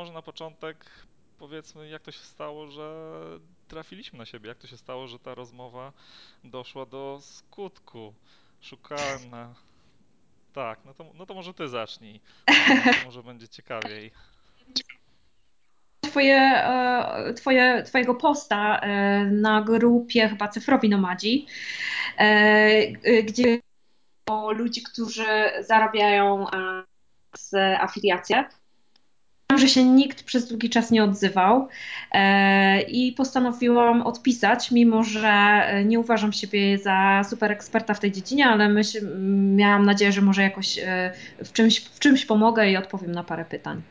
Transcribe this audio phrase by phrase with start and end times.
[0.00, 0.84] może na początek
[1.38, 3.14] powiedzmy, jak to się stało, że
[3.68, 5.92] trafiliśmy na siebie, jak to się stało, że ta rozmowa
[6.44, 8.14] doszła do skutku.
[8.60, 9.54] Szukałem na.
[10.52, 12.20] Tak, no to, no to może ty zacznij.
[12.68, 14.10] Może, może będzie ciekawiej.
[16.00, 21.46] Twoje, e, twoje, twojego posta e, na grupie chyba Cyfrowi Nomadzi,
[22.18, 23.58] e, gdzie
[24.30, 25.26] o ludzi, którzy
[25.60, 26.46] zarabiają
[27.36, 28.59] z afiliacje
[29.60, 31.68] że się nikt przez długi czas nie odzywał
[32.12, 38.46] e, i postanowiłam odpisać, mimo że nie uważam siebie za super eksperta w tej dziedzinie,
[38.46, 39.08] ale myśl,
[39.56, 41.12] miałam nadzieję, że może jakoś e,
[41.44, 43.82] w czymś, w czymś pomogę i odpowiem na parę pytań.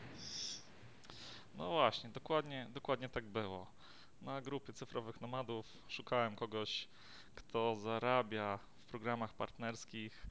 [1.58, 3.66] No właśnie, dokładnie, dokładnie tak było.
[4.22, 6.88] Na grupie cyfrowych nomadów szukałem kogoś,
[7.34, 10.26] kto zarabia w programach partnerskich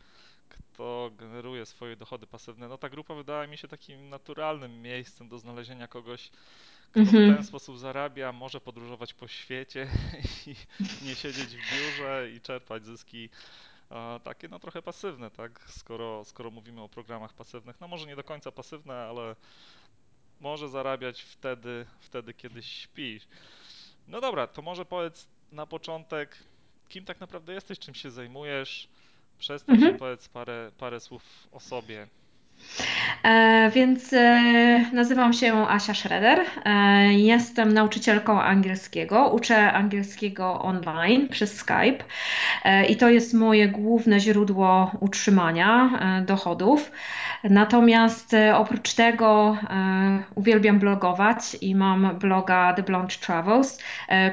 [0.50, 2.68] kto generuje swoje dochody pasywne.
[2.68, 6.30] No ta grupa wydała mi się takim naturalnym miejscem do znalezienia kogoś,
[6.92, 7.44] kto w ten Mhm.
[7.44, 9.88] sposób zarabia, może podróżować po świecie
[10.48, 10.56] i
[11.06, 13.30] nie siedzieć w biurze i czerpać zyski
[14.24, 15.66] takie no trochę pasywne, tak?
[15.68, 19.36] Skoro, skoro mówimy o programach pasywnych, no może nie do końca pasywne, ale
[20.40, 23.28] może zarabiać wtedy, wtedy kiedy śpisz.
[24.08, 26.38] No dobra, to może powiedz na początek,
[26.90, 28.88] kim tak naprawdę jesteś, czym się zajmujesz,
[29.40, 29.98] Przedstaw się, Mhm.
[30.00, 32.08] powiedz parę, parę słów o sobie.
[33.24, 36.40] E, więc e, nazywam się Asia Schroeder.
[36.66, 39.30] E, jestem nauczycielką angielskiego.
[39.30, 42.04] Uczę angielskiego online przez Skype
[42.64, 46.92] e, i to jest moje główne źródło utrzymania e, dochodów.
[47.44, 49.58] Natomiast e, oprócz tego
[50.36, 53.80] uwielbiam blogować i mam bloga The Blonde Travels,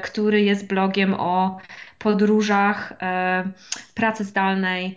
[0.03, 1.57] który jest blogiem o
[2.07, 3.43] podróżach, e,
[3.93, 4.95] pracy zdalnej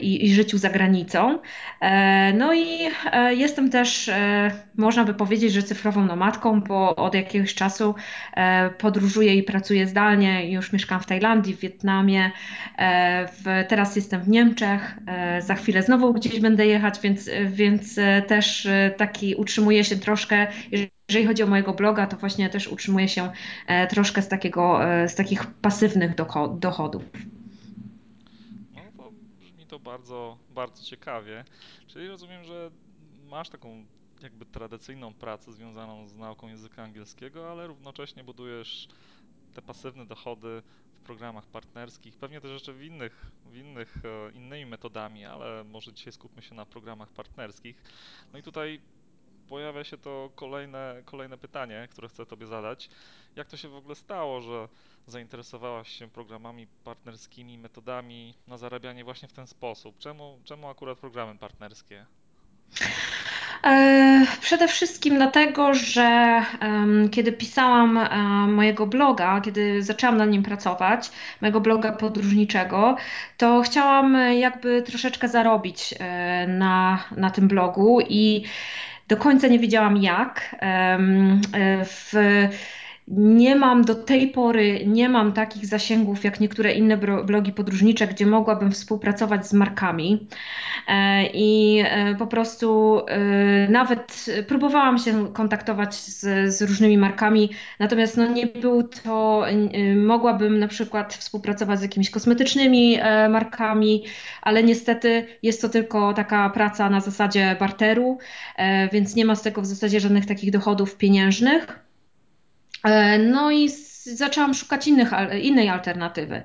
[0.00, 1.38] i, i życiu za granicą.
[1.80, 2.78] E, No i
[3.12, 7.94] e, jestem też, e, można by powiedzieć, że cyfrową nomadką, bo od jakiegoś czasu
[8.34, 10.50] e, podróżuję i pracuję zdalnie.
[10.52, 12.30] Już mieszkam w Tajlandii, w Wietnamie,
[12.78, 17.98] e, w, teraz jestem w Niemczech, e, za chwilę znowu gdzieś będę jechać, więc, więc
[17.98, 20.46] e, też e, taki utrzymuję się troszkę.
[21.08, 23.30] Jeżeli chodzi o mojego bloga, to właśnie też utrzymuję się
[23.66, 27.02] e, troszkę z takiego, e, z takich pasywnych docho- dochodów.
[28.74, 29.10] No to
[29.40, 31.44] brzmi to bardzo, bardzo ciekawie.
[31.86, 32.70] Czyli rozumiem, że
[33.28, 33.86] masz taką
[34.22, 38.88] jakby tradycyjną pracę związaną z nauką języka angielskiego, ale równocześnie budujesz
[39.52, 44.66] te pasywne dochody w programach partnerskich, pewnie też jeszcze w innych, w innych, e, innymi
[44.66, 47.82] metodami, ale może dzisiaj skupmy się na programach partnerskich.
[48.32, 48.80] No i tutaj
[49.50, 52.90] pojawia się to kolejne, kolejne pytanie, które chcę Tobie zadać.
[53.36, 54.68] Jak to się w ogóle stało, że
[55.06, 59.98] zainteresowałaś się programami partnerskimi, metodami na zarabianie właśnie w ten sposób?
[59.98, 62.06] Czemu, czemu akurat programy partnerskie?
[63.64, 68.08] E, Przede wszystkim dlatego, że em, kiedy pisałam e,
[68.46, 71.10] mojego bloga, kiedy zaczęłam na nim pracować,
[71.40, 72.96] mojego bloga podróżniczego,
[73.36, 78.44] to chciałam jakby troszeczkę zarobić e, na, na tym blogu i
[79.10, 80.56] do końca nie wiedziałam jak.
[80.62, 80.98] E,
[81.84, 82.12] W,
[83.10, 88.26] nie mam do tej pory, nie mam takich zasięgów jak niektóre inne blogi podróżnicze, gdzie
[88.26, 90.28] mogłabym współpracować z markami.
[90.88, 98.16] E, I e, po prostu e, nawet próbowałam się kontaktować z, z różnymi markami, natomiast
[98.16, 99.44] no nie był to,
[99.96, 102.98] mogłabym na przykład współpracować z jakimiś kosmetycznymi
[103.30, 104.04] markami,
[104.42, 108.18] ale niestety jest to tylko taka praca na zasadzie barteru,
[108.92, 111.89] więc nie ma z tego w zasadzie żadnych takich dochodów pieniężnych.
[113.18, 113.68] No i
[114.04, 115.10] zaczęłam szukać innych,
[115.42, 116.42] innej alternatywy.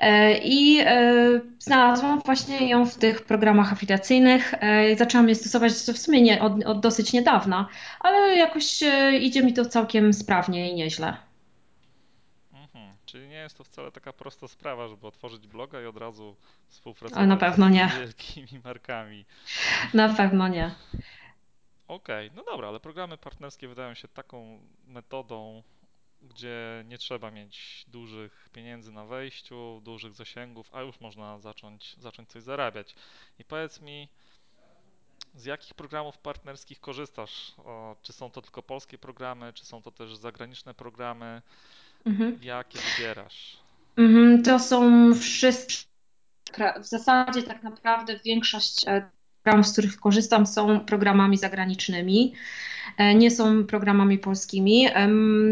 [0.00, 4.54] E, I e, znalazłam właśnie ją w tych programach afiliacyjnych.
[4.54, 7.68] E, Zaczęłam je stosować w sumie nie, od, od dosyć niedawna,
[8.00, 8.80] ale jakoś
[9.20, 11.16] idzie mi to całkiem sprawnie i nieźle.
[12.52, 12.94] Mhm.
[13.06, 16.36] Czyli nie jest to wcale taka prosta sprawa, żeby otworzyć bloga i od razu
[17.14, 17.38] Ale na współpracować
[17.88, 19.24] z wielkimi markami.
[19.94, 20.70] Na pewno nie.
[21.90, 25.62] Okej, no dobra, ale programy partnerskie wydają się taką metodą,
[26.22, 32.28] gdzie nie trzeba mieć dużych pieniędzy na wejściu, dużych zasięgów, a już można zacząć, zacząć
[32.28, 32.94] coś zarabiać.
[33.38, 34.08] I powiedz mi,
[35.34, 37.52] z jakich programów partnerskich korzystasz?
[37.58, 41.42] O, czy są to tylko polskie programy, czy są to też zagraniczne programy?
[42.04, 42.38] Mhm.
[42.42, 43.56] Jakie wybierasz?
[43.96, 45.86] Mhm, To są wszystkie,
[46.80, 49.10] w zasadzie tak naprawdę większość e,
[49.42, 52.34] programów, z których korzystam, są programami zagranicznymi.
[52.96, 54.88] E, nie są programami polskimi.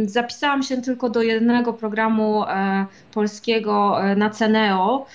[0.06, 5.06] Zapisałam się tylko do jednego programu e, polskiego e, na Ceneo,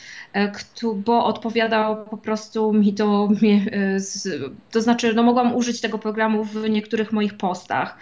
[0.95, 3.29] bo odpowiadał po prostu mi to,
[3.71, 3.97] e,
[4.71, 7.97] to znaczy, no mogłam użyć tego programu w niektórych moich postach.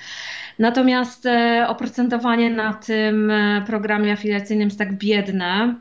[0.60, 5.76] Natomiast e, oprocentowanie na tym e, programie afiliacyjnym jest tak biedne,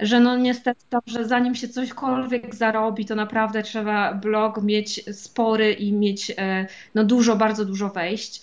[0.00, 5.72] że no niestety to, że zanim się cośkolwiek zarobi, to naprawdę trzeba blog mieć spory
[5.72, 8.42] i mieć e, no dużo, bardzo dużo wejść.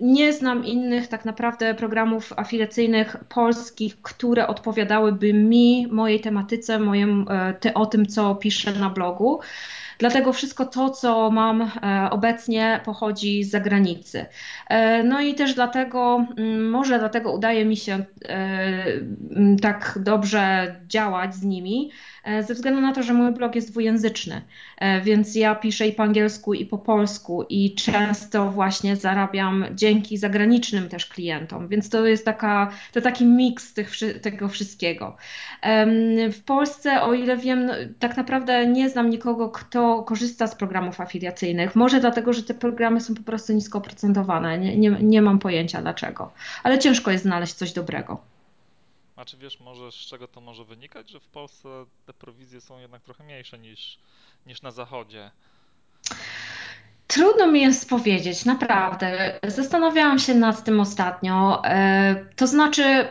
[0.00, 7.54] Nie znam innych tak naprawdę programów afiliacyjnych polskich, które odpowiadałyby mi, mojej tematyce, mojem, e,
[7.54, 9.40] ty, o tym, co piszę na blogu.
[9.98, 14.26] Dlatego wszystko to, co mam e, obecnie, pochodzi z zagranicy.
[14.68, 18.04] E, No i też dlatego, mm, może dlatego udaje mi się
[19.62, 21.90] tak dobrze działać z nimi,
[22.40, 24.42] ze względu na to, że mój blog jest dwujęzyczny,
[24.80, 30.18] E, więc ja piszę i po angielsku, i po polsku, i często właśnie zarabiam dzięki
[30.18, 35.16] zagranicznym też klientom, więc to jest taka, to taki miks tych, tego wszystkiego.
[36.32, 41.00] W Polsce, o ile wiem, no, tak naprawdę nie znam nikogo, kto korzysta z programów
[41.00, 41.76] afiliacyjnych.
[41.76, 44.58] Może dlatego, że te programy są po prostu nisko oprocentowane.
[44.58, 46.32] Nie, nie, nie mam pojęcia dlaczego,
[46.62, 48.20] ale ciężko jest znaleźć coś dobrego.
[49.20, 51.68] A czy wiesz może z czego to może wynikać, że w Polsce
[52.06, 53.98] te prowizje są jednak trochę mniejsze niż,
[54.46, 55.30] niż na zachodzie?
[57.06, 59.40] Trudno mi jest powiedzieć, naprawdę.
[59.46, 61.64] Zastanawiałam się nad tym ostatnio.
[61.64, 63.08] E, to znaczy,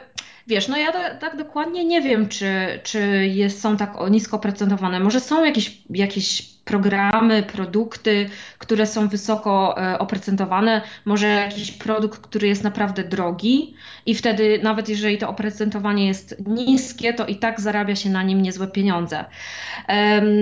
[0.47, 4.37] wiesz, no ja ta- tak dokładnie nie wiem, czy, czy jest, są tak o- nisko
[4.37, 4.99] oprocentowane.
[4.99, 10.81] Może są jakieś, jakieś programy, produkty, które są wysoko e, oprocentowane.
[11.05, 13.75] Może jakiś produkt, który jest naprawdę drogi
[14.05, 18.41] i wtedy nawet jeżeli to oprocentowanie jest niskie, to i tak zarabia się na nim
[18.41, 19.25] niezłe pieniądze.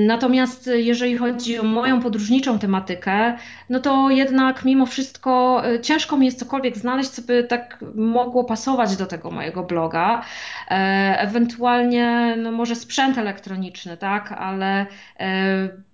[0.07, 3.37] Natomiast jeżeli chodzi o moją podróżniczą tematykę,
[3.69, 8.43] no to jednak mimo wszystko e, ciężko mi jest cokolwiek znaleźć, co by tak mogło
[8.43, 10.21] pasować do tego mojego bloga.
[10.67, 14.85] E, Ewentualnie, no może sprzęt elektroniczny, tak, ale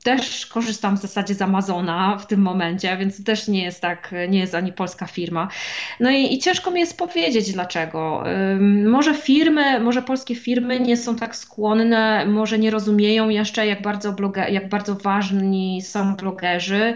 [0.04, 4.40] też korzystam w zasadzie z Amazona w tym momencie, więc też nie jest tak, nie
[4.40, 5.48] jest ani polska firma.
[6.00, 8.24] No i, i ciężko mi jest powiedzieć dlaczego.
[8.86, 14.14] Może firmy, może polskie firmy nie są tak skłonne, może nie rozumieją jeszcze, jak bardzo,
[14.14, 16.96] bloge, jak bardzo ważni są blogerzy,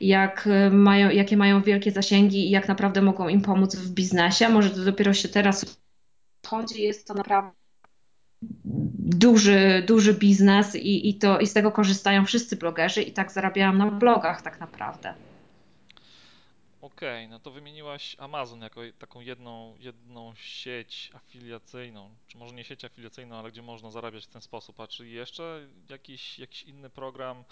[0.00, 4.48] jak y, mają, jakie mają wielkie zasięgi i jak naprawdę mogą im pomóc w biznesie.
[4.48, 5.78] Może to dopiero się teraz
[6.46, 7.50] chodzi, jest to naprawdę
[9.08, 13.78] duży, duży biznes i, i, to, i z tego korzystają wszyscy blogerzy i tak zarabiałam
[13.78, 15.14] na blogach tak naprawdę.
[16.80, 22.84] Okej, no to wymieniłaś Amazon jako taką jedną, jedną sieć afiliacyjną, czy może nie sieć
[22.84, 24.80] afiliacyjną, ale gdzie można zarabiać w ten sposób.
[24.80, 27.44] A czy jeszcze jakiś, jakiś inny program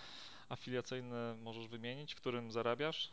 [0.48, 3.12] afiliacyjny możesz wymienić, w którym zarabiasz?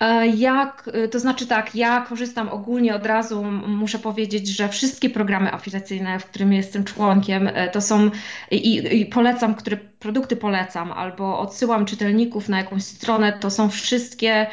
[0.00, 5.10] E, Jak, e, to znaczy tak, ja korzystam ogólnie od razu, muszę powiedzieć, że wszystkie
[5.10, 8.10] programy afiliacyjne, w którym jestem członkiem, e, to są
[8.50, 14.46] i, i polecam, które produkty polecam, albo odsyłam czytelników na jakąś stronę, to są wszystkie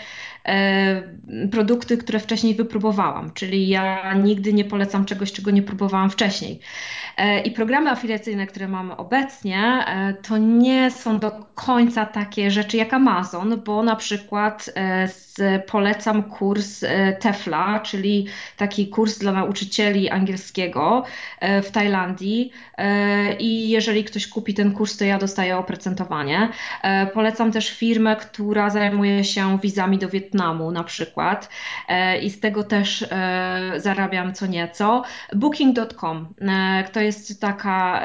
[1.51, 6.59] produkty, które wcześniej wypróbowałam, czyli ja nigdy nie polecam czegoś, czego nie próbowałam wcześniej.
[7.17, 12.77] E, I programy afiliacyjne, które mamy obecnie, e, to nie są do końca takie rzeczy
[12.77, 15.31] jak Amazon, bo na przykład e, z,
[15.67, 18.27] polecam kurs e, TEFLA, czyli
[18.57, 21.03] taki kurs dla nauczycieli angielskiego
[21.39, 22.51] e, w Tajlandii.
[23.39, 26.49] I jeżeli ktoś kupi ten kurs, to ja dostaję oprocentowanie.
[27.13, 31.49] Polecam też firmę, która zajmuje się wizami do Wietnamu na przykład
[32.21, 33.05] i z tego też
[33.77, 35.03] zarabiam co nieco.
[35.36, 36.33] Booking.com
[36.93, 38.01] to jest taka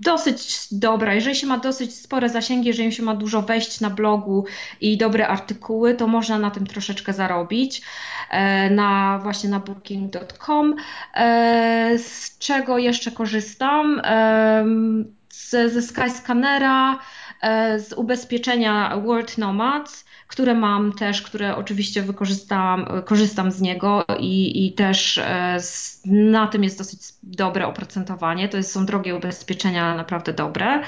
[0.00, 4.44] dosyć dobra, jeżeli się ma dosyć spore zasięgi, jeżeli się ma dużo wejść na blogu
[4.80, 7.82] i dobre artykuły, to można na tym troszeczkę zarobić,
[8.30, 10.76] e, na właśnie na booking.com.
[11.14, 14.00] E, Z czego jeszcze korzystam?
[14.04, 16.98] Em, Z, ze Skyscannera,
[17.42, 24.66] e, z ubezpieczenia World Nomads, które mam też, które oczywiście wykorzystałam, korzystam z niego i,
[24.66, 28.48] i też e, z, na tym jest dosyć dobre oprocentowanie.
[28.48, 30.82] To jest, są drogie ubezpieczenia, naprawdę dobre.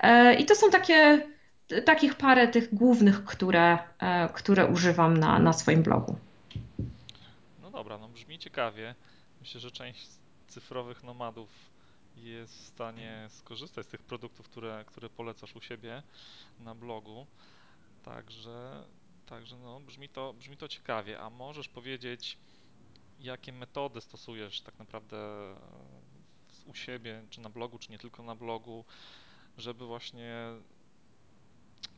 [0.00, 1.26] E, I to są takie,
[1.84, 6.18] takich parę tych głównych, które, e, które używam na, na swoim blogu.
[7.62, 8.94] No dobra, no brzmi ciekawie.
[9.40, 10.06] Myślę, że część
[10.48, 11.48] cyfrowych nomadów
[12.16, 16.02] jest w stanie skorzystać z tych produktów, które, które polecasz u siebie
[16.60, 17.26] na blogu.
[18.02, 18.84] Także,
[19.26, 21.20] także no, brzmi to, brzmi to ciekawie.
[21.20, 22.38] A możesz powiedzieć,
[23.20, 25.56] jakie metody stosujesz tak naprawdę e,
[26.66, 28.84] u siebie, czy na blogu, czy nie tylko na blogu,
[29.58, 30.34] żeby właśnie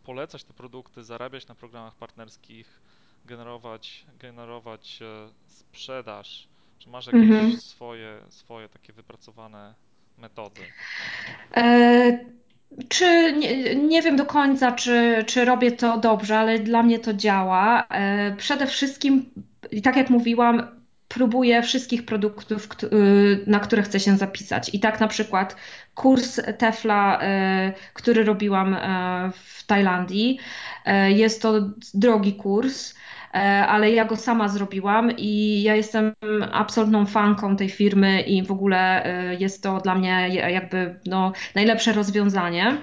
[0.02, 2.80] polecać te produkty, zarabiać na programach partnerskich,
[3.24, 7.60] generować, generować e, sprzedaż Czy masz jakieś Mhm.
[7.60, 9.74] swoje, swoje takie wypracowane
[10.18, 10.72] metody?
[11.56, 12.24] E,
[12.88, 17.14] Czy nie, nie wiem do końca, czy, czy robię to dobrze, ale dla mnie to
[17.14, 17.86] działa.
[17.88, 19.30] E, Przede wszystkim,
[19.82, 20.79] tak jak mówiłam,
[21.14, 24.74] próbuję wszystkich produktów, kt- y, na które chcę się zapisać.
[24.74, 25.56] I tak na przykład
[25.94, 30.38] kurs Tefla, e, który robiłam e, w Tajlandii,
[31.08, 31.52] jest to
[31.94, 32.94] drogi kurs.
[33.68, 36.12] Ale ja go sama zrobiłam i ja jestem
[36.52, 39.04] absolutną fanką tej firmy i w ogóle
[39.38, 42.76] jest to dla mnie jakby no, najlepsze rozwiązanie,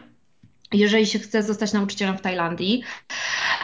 [0.73, 2.83] jeżeli się chce zostać nauczycielem w Tajlandii.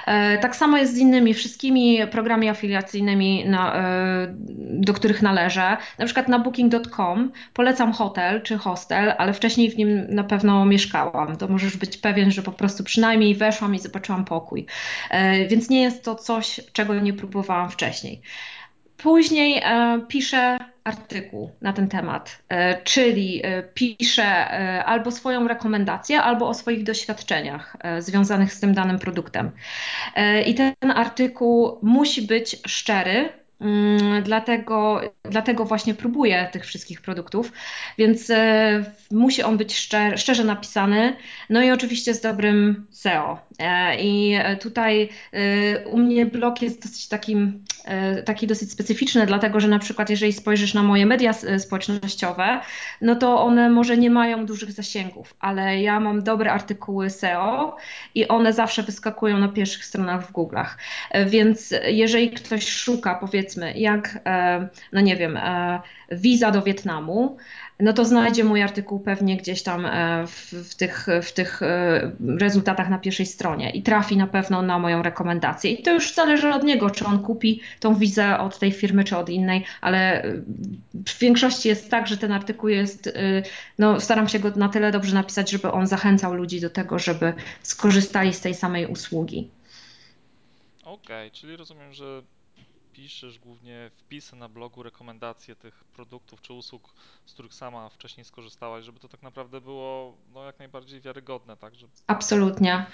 [0.05, 4.27] E, Tak samo jest z innymi wszystkimi programami afiliacyjnymi, na, e,
[4.59, 5.77] do których należę.
[5.99, 11.37] Na przykład na booking.com polecam hotel czy hostel, ale wcześniej w nim na pewno mieszkałam.
[11.37, 14.65] To możesz być pewien, że po prostu przynajmniej weszłam i zobaczyłam pokój.
[15.09, 18.21] E, Więc nie jest to coś, czego nie próbowałam wcześniej.
[18.97, 19.61] Później
[20.07, 26.53] piszę artykuł na ten temat, e, czyli e, piszę e, albo swoją rekomendację, albo o
[26.53, 29.51] swoich doświadczeniach związanych z tym danym produktem.
[30.45, 33.29] I ten artykuł musi być szczery.
[33.63, 37.51] Mm, Dlatego, dlatego właśnie próbuję tych wszystkich produktów,
[37.97, 41.15] więc e, musi on być szczer, szczerze napisany,
[41.49, 43.39] no i oczywiście z dobrym SEO.
[43.59, 47.63] E, I tutaj e, u mnie blog jest dosyć takim,
[48.25, 52.61] taki dosyć specyficzny, dlatego że na przykład jeżeli spojrzysz na moje media społecznościowe,
[53.01, 57.77] no to one może nie mają dużych zasięgów, ale ja mam dobre artykuły SEO,
[58.15, 60.67] i one zawsze wyskakują na pierwszych stronach w Google'ach.
[61.25, 65.79] Więc jeżeli ktoś szuka, powiedzmy, jak, e, no nie wiem, e,
[66.11, 67.37] wiza do Wietnamu,
[67.79, 71.61] no to znajdzie mój artykuł pewnie gdzieś tam e, w, w tych, w tych
[72.39, 75.71] rezultatach na pierwszej stronie i trafi na pewno na moją rekomendację.
[75.71, 79.17] I to już zależy od niego, czy on kupi tą wizę od tej firmy, czy
[79.17, 80.23] od innej, ale
[81.07, 83.17] w większości jest tak, że ten artykuł jest,
[83.79, 87.33] no staram się go na tyle dobrze napisać, żeby on zachęcał ludzi do tego, żeby
[87.61, 89.49] skorzystali z tej samej usługi.
[90.93, 92.21] Okej, czyli rozumiem, że
[92.93, 96.93] piszesz głównie wpisy na blogu, rekomendacje tych produktów czy usług,
[97.25, 101.75] z których sama wcześniej skorzystałaś, żeby to tak naprawdę było no, jak najbardziej wiarygodne, tak?
[101.75, 101.87] Że...
[102.07, 102.85] Absolutnie.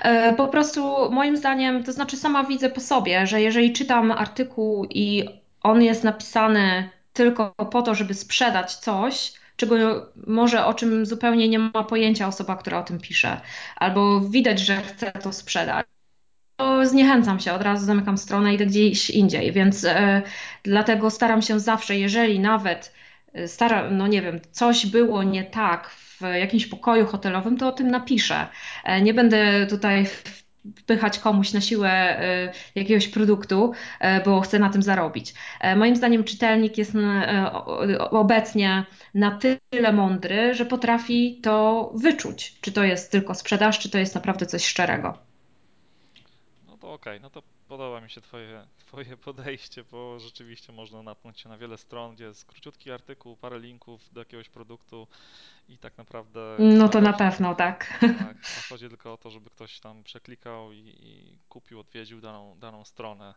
[0.00, 4.84] E, Po prostu moim zdaniem, to znaczy sama widzę po sobie, że jeżeli czytam artykuł
[4.90, 5.24] i
[5.62, 9.76] on jest napisany tylko po to, żeby sprzedać coś, czego
[10.26, 13.40] może o czym zupełnie nie ma pojęcia osoba, która o tym pisze,
[13.76, 15.86] albo widać, że chce to sprzedać
[16.56, 20.22] to zniechęcam się, od razu zamykam stronę i idę gdzieś indziej, więc e,
[20.62, 22.94] dlatego staram się zawsze, jeżeli nawet
[23.32, 27.72] e, staram, no nie wiem, coś było nie tak w jakimś pokoju hotelowym, to o
[27.72, 28.46] tym napiszę.
[28.84, 30.06] E, nie będę tutaj
[30.76, 35.34] wpychać komuś na siłę e, jakiegoś produktu, e, bo chcę na tym zarobić.
[35.60, 37.50] E, moim zdaniem czytelnik jest e,
[37.98, 38.84] obecnie
[39.14, 39.38] na
[39.70, 44.46] tyle mądry, że potrafi to wyczuć, czy to jest tylko sprzedaż, czy to jest naprawdę
[44.46, 45.33] coś szczerego.
[46.84, 51.48] To okej, no to podoba mi się twoje, twoje podejście, bo rzeczywiście można natknąć się
[51.48, 55.08] na wiele stron, gdzie jest króciutki artykuł, parę linków do jakiegoś produktu
[55.68, 57.98] i tak naprawdę No to na pewno tak.
[58.00, 58.36] tak,
[58.68, 63.34] chodzi tylko o to, żeby ktoś tam przeklikał i, i kupił, odwiedził daną, daną stronę.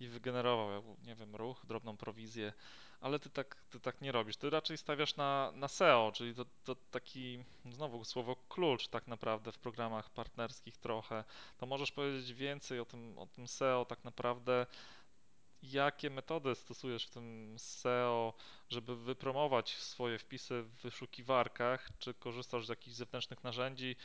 [0.00, 2.52] i wygenerował, nie wiem, ruch, drobną prowizję,
[3.02, 4.36] ale ty tak, ty tak nie robisz.
[4.36, 9.52] Ty raczej stawiasz na, na SEO, czyli to, to taki, znowu słowo klucz tak naprawdę
[9.52, 11.24] w programach partnerskich trochę.
[11.58, 14.66] To możesz powiedzieć więcej o tym, o tym SEO tak naprawdę,
[15.62, 18.34] jakie metody stosujesz w tym SEO,
[18.70, 23.96] żeby wypromować swoje wpisy w wyszukiwarkach, czy korzystasz z jakichś zewnętrznych narzędzi,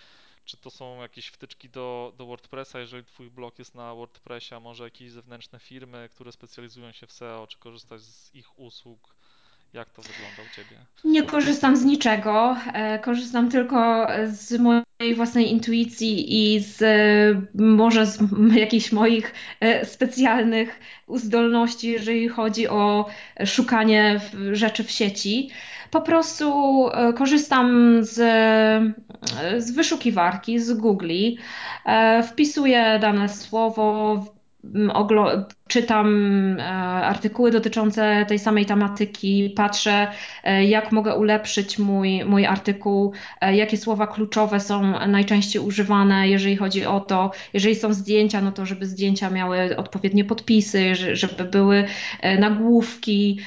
[0.48, 4.60] czy to są jakieś wtyczki do, do WordPressa, jeżeli twój blog jest na WordPressie, a
[4.60, 9.16] może jakieś zewnętrzne firmy, które specjalizują się w SEO, czy korzystasz z ich usług?
[9.74, 10.82] Jak to wygląda u ciebie?
[11.04, 12.58] Nie korzystam z niczego.
[12.74, 18.20] e, Korzystam tylko z mojej własnej intuicji i z e, może z
[18.56, 20.80] jakichś moich e, specjalnych
[21.16, 23.06] zdolności, jeżeli chodzi o
[23.46, 25.50] szukanie rzeczy w sieci.
[25.91, 26.53] Po prostu
[26.88, 31.38] e, korzystam z, e, z wyszukiwarki, z Googli,
[31.86, 34.37] e, wpisuję dane słowo,
[35.67, 36.07] czytam
[36.59, 36.63] e,
[37.05, 40.07] artykuły dotyczące tej samej tematyki, patrzę
[40.43, 46.55] e, jak mogę ulepszyć mój, mój artykuł, e, jakie słowa kluczowe są najczęściej używane, jeżeli
[46.55, 51.43] chodzi o to, jeżeli są zdjęcia, no to żeby zdjęcia miały odpowiednie podpisy, że- żeby
[51.43, 51.86] były
[52.39, 53.39] nagłówki,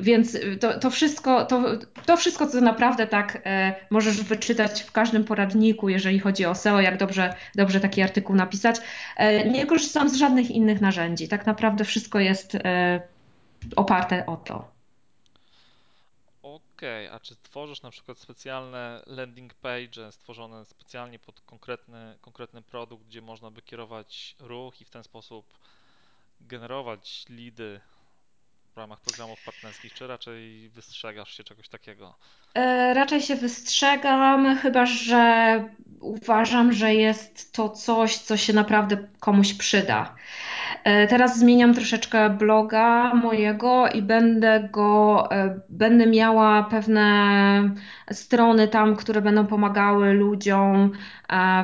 [0.00, 1.62] więc to, to wszystko, to,
[2.06, 3.42] to wszystko, co naprawdę tak
[3.90, 8.76] możesz wyczytać w każdym poradniku, jeżeli chodzi o SEO, jak dobrze, dobrze taki artykuł napisać.
[9.52, 11.28] Nie korzystam z żadnych innych narzędzi.
[11.28, 13.02] Tak naprawdę wszystko jest e,
[13.76, 14.70] oparte o to.
[16.42, 23.06] Okej, a czy tworzysz na przykład specjalne landing page stworzone specjalnie pod konkretny, konkretny produkt,
[23.06, 25.58] gdzie można by kierować ruch i w ten sposób
[26.40, 27.80] generować leady
[28.74, 32.14] w ramach programów partnerskich, czy raczej wystrzegasz się czegoś takiego?
[32.54, 35.64] E, Raczej się wystrzegam, chyba że
[36.00, 40.14] uważam, że jest to coś, co się naprawdę komuś przyda.
[40.84, 47.70] E, Teraz zmieniam troszeczkę bloga mojego i będę go, e, będę miała pewne
[48.12, 50.92] strony tam, które będą pomagały ludziom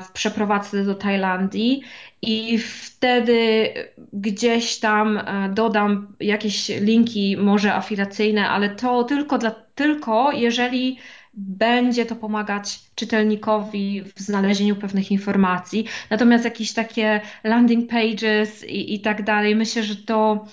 [0.02, 1.82] w przeprowadzce do Tajlandii.
[2.22, 3.68] I wtedy
[4.12, 10.98] gdzieś tam dodam jakieś linki, może afiliacyjne, ale to tylko dla, tylko jeżeli
[11.34, 15.86] będzie to pomagać czytelnikowi w znalezieniu pewnych informacji.
[16.10, 19.56] Natomiast jakieś takie landing pages i, i tak dalej.
[19.56, 20.46] Myślę, że to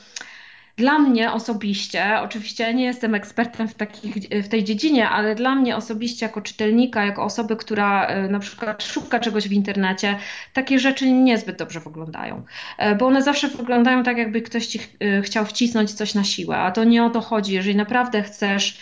[0.77, 5.75] dla mnie osobiście, oczywiście nie jestem ekspertem w, takich, w tej dziedzinie, ale dla mnie
[5.75, 10.17] osobiście, jako czytelnika, jako osoby, która e, na przykład szuka czegoś w internecie,
[10.53, 12.44] takie rzeczy niezbyt dobrze wyglądają.
[12.77, 16.58] E, Bo one zawsze wyglądają tak, jakby ktoś ci e, chciał wcisnąć coś na siłę,
[16.58, 17.53] a to nie o to chodzi.
[17.53, 18.77] Jeżeli naprawdę chcesz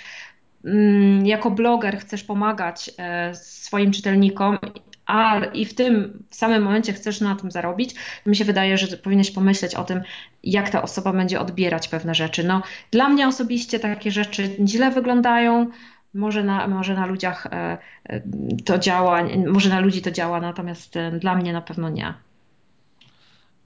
[1.23, 4.57] jako bloger chcesz pomagać e, swoim czytelnikom,
[5.05, 9.31] a i w tym samym momencie chcesz na tym zarobić, mi się wydaje, że powinieneś
[9.31, 10.01] pomyśleć o tym,
[10.43, 12.43] jak ta osoba będzie odbierać pewne rzeczy.
[12.43, 15.69] No, dla mnie osobiście takie rzeczy źle wyglądają.
[16.13, 18.21] Może na, może na ludziach e, e,
[18.65, 22.13] to działa, może na ludzi to działa, natomiast dla mnie na pewno nie.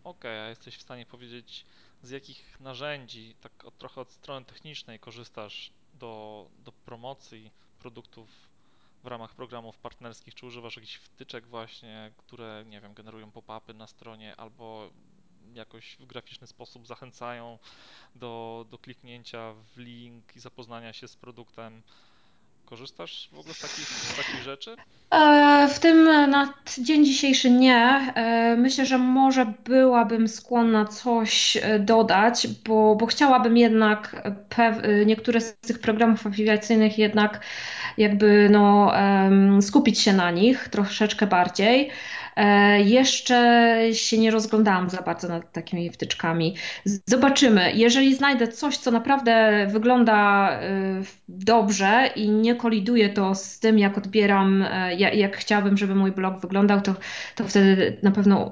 [0.04, 1.66] Okej, a jesteś w stanie powiedzieć,
[2.02, 8.30] z jakich narzędzi, tak trochę od strony technicznej, korzystasz do, do promocji produktów
[9.04, 10.36] w ramach programów partnerskich?
[10.36, 14.92] Czy używasz jakichś wtyczek właśnie, które, nie wiem, generują pop-upy na stronie albo
[15.54, 17.60] jakoś w graficzny sposób zachęcają
[18.16, 21.84] do, do kliknięcia w link i zapoznania się z produktem?
[22.70, 24.76] Korzystasz w ogóle z takich, z takich rzeczy?
[25.14, 27.78] E, W tym na dzień dzisiejszy nie.
[28.16, 35.06] E, Myślę, że może byłabym skłonna coś e, dodać, bo, bo chciałabym jednak pew- e,
[35.06, 37.42] niektóre z tych programów afiliacyjnych jednak
[37.98, 38.92] jakby no,
[39.62, 41.90] skupić się na nich troszeczkę bardziej.
[42.38, 46.56] E, Jeszcze się nie rozglądałam za bardzo nad takimi wtyczkami.
[47.06, 47.72] Zobaczymy.
[47.74, 53.98] Jeżeli znajdę coś, co naprawdę wygląda e, dobrze i nie koliduje to z tym, jak
[53.98, 56.96] odbieram, e, jak, chciałabym, żeby mój blog wyglądał, to,
[57.36, 58.52] to wtedy na pewno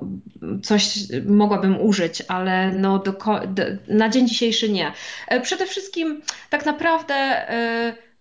[0.64, 3.12] coś mogłabym użyć, ale no do,
[3.48, 4.92] do, na dzień dzisiejszy nie.
[5.42, 7.16] Przede wszystkim tak naprawdę.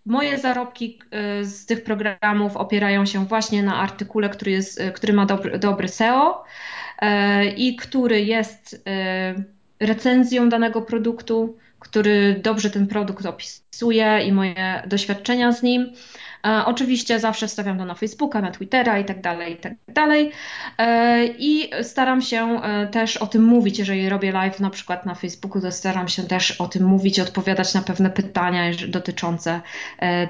[0.06, 5.12] Moje zarobki e, z tych programów opierają się właśnie na artykule, który, jest, e, który
[5.12, 6.44] ma dobry, dobry SEO
[6.98, 8.84] e, i który jest
[9.80, 15.92] recenzją danego produktu, który dobrze ten produkt opisuje i moje doświadczenia z nim.
[16.44, 20.32] E, Oczywiście zawsze wstawiam to na Facebooka, na Twittera i tak dalej, i tak dalej.
[20.78, 25.14] E, I staram się e, też o tym mówić, jeżeli robię live na przykład na
[25.14, 29.60] Facebooku, to staram się też o tym mówić, odpowiadać na pewne pytania dotyczące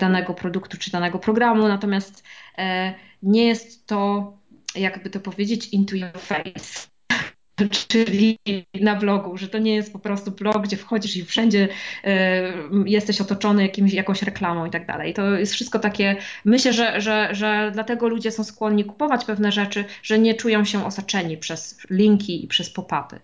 [0.00, 1.68] danego produktu czy danego programu.
[1.68, 2.24] Natomiast
[3.22, 4.32] nie jest to,
[4.74, 6.93] jakby to powiedzieć, into your face
[7.88, 8.38] czyli
[8.80, 11.68] na blogu, że to nie jest po prostu blog, gdzie wchodzisz i wszędzie
[12.04, 12.52] e,
[12.86, 15.14] jesteś otoczony jakimś, jakąś reklamą i tak dalej.
[15.14, 19.84] To jest wszystko takie, myślę, że, że, że dlatego ludzie są skłonni kupować pewne rzeczy,
[20.02, 23.20] że nie czują się osaczeni przez linki i przez pop-upy.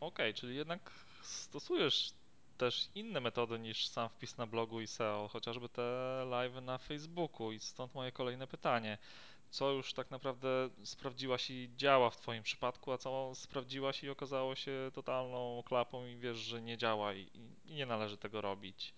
[0.00, 0.90] Okej, czyli jednak
[1.22, 2.12] stosujesz
[2.56, 7.52] też inne metody niż sam wpis na blogu i SEO, chociażby te live na Facebooku.
[7.52, 8.98] I stąd moje kolejne pytanie.
[9.50, 10.48] Co już tak naprawdę
[10.84, 16.16] sprawdziłaś i działa w Twoim przypadku, a co sprawdziłaś i okazało się totalną klapą i
[16.16, 17.30] wiesz, że nie działa i,
[17.64, 18.94] i nie należy tego robić?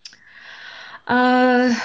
[1.09, 1.75] E,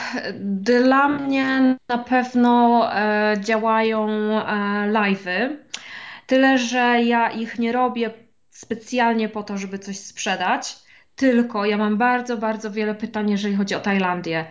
[0.41, 4.43] Dla mnie na pewno e, działają e,
[4.93, 5.57] live'y.
[6.27, 8.15] Tyle, że ja ich nie robię
[8.51, 10.84] specjalnie po to, żeby coś sprzedać,
[11.17, 14.47] tylko ja mam bardzo, bardzo wiele pytań, jeżeli chodzi o Tajlandię.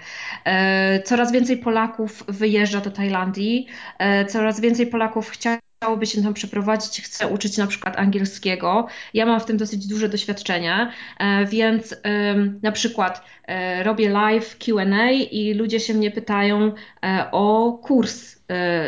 [0.46, 3.68] E, Coraz więcej Polaków wyjeżdża do Tajlandii,
[4.00, 8.88] e, coraz więcej Polaków chciałoby się tam przeprowadzić, chce uczyć na przykład angielskiego.
[9.14, 11.96] Ja mam w tym dosyć duże doświadczenie, e, więc
[12.62, 13.24] na przykład
[13.84, 16.72] robię live Q&A i ludzie się mnie pytają
[17.32, 18.36] o kurs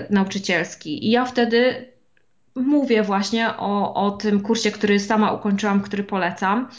[0.09, 1.07] nauczycielski.
[1.07, 1.87] I ja wtedy
[2.55, 6.69] mówię właśnie o, o tym kursie, który sama ukończyłam, który polecam.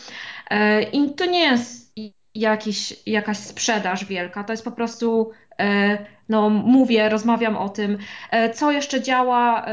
[0.50, 1.92] E, I to nie jest
[2.34, 7.98] jakiś, jakaś sprzedaż wielka, to jest po prostu E, No, mówię, rozmawiam o tym.
[8.30, 9.66] E, Co jeszcze działa,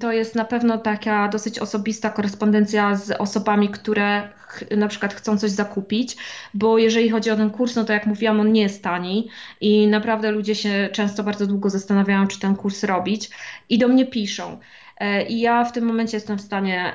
[0.00, 4.28] to jest na pewno taka dosyć osobista korespondencja z osobami, które
[4.76, 6.16] na przykład chcą coś zakupić,
[6.54, 9.28] bo jeżeli chodzi o ten kurs, no to jak mówiłam, on nie jest tani
[9.60, 13.30] i naprawdę ludzie się często bardzo długo zastanawiają, czy ten kurs robić
[13.68, 14.58] i do mnie piszą.
[14.98, 16.92] E, I ja w tym momencie jestem w stanie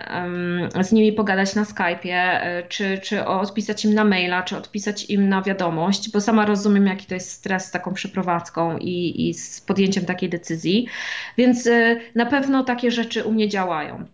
[0.81, 5.29] z nimi pogadać na Skype'ie, e, czy, czy odpisać im na maila, czy odpisać im
[5.29, 9.61] na wiadomość, bo sama rozumiem, jaki to jest stres z taką przeprowadzką i, i z
[9.61, 10.87] podjęciem takiej decyzji.
[11.37, 14.05] Więc e, na pewno takie rzeczy u mnie działają.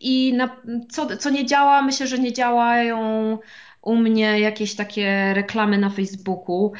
[0.00, 0.56] I na,
[0.90, 3.38] co, co nie działa, myślę, że nie działają
[3.82, 6.72] u mnie jakieś takie reklamy na Facebooku.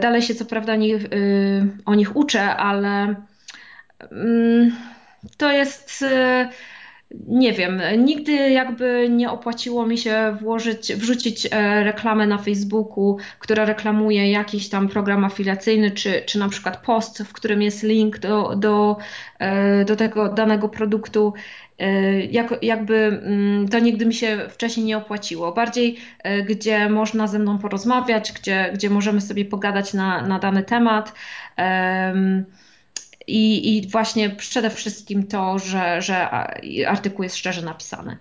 [0.00, 1.00] Dalej się co prawda nie, y,
[1.86, 3.14] o nich uczę, ale.
[4.00, 4.72] Mm,
[5.36, 6.48] To jest, e,
[7.28, 13.64] nie wiem, nigdy jakby nie opłaciło mi się włożyć, wrzucić e, reklamę na Facebooku, która
[13.64, 18.56] reklamuje jakiś tam program afiliacyjny, czy, czy na przykład post, w którym jest link do,
[18.56, 18.96] do,
[19.38, 21.34] e, do tego danego produktu.
[21.78, 25.52] E, Jak, jakby mm, to nigdy mi się wcześniej nie opłaciło.
[25.52, 25.98] Bardziej,
[26.48, 31.12] gdzie można ze mną porozmawiać, gdzie, gdzie możemy sobie pogadać na, na dany temat.
[31.56, 32.44] Em,
[33.28, 36.30] i, I właśnie przede wszystkim to, że, że
[36.88, 38.18] artykuł jest szczerze napisany.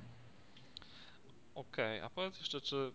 [1.55, 2.91] Okej, a powiedz jeszcze, czy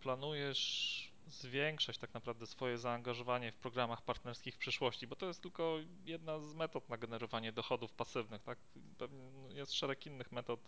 [0.00, 5.06] planujesz zwiększać tak naprawdę swoje zaangażowanie w programach partnerskich w przyszłości?
[5.06, 8.58] Bo to jest tylko jedna z metod na generowanie dochodów pasywnych, tak?
[8.98, 9.22] Pewnie
[9.54, 10.60] jest szereg innych metod,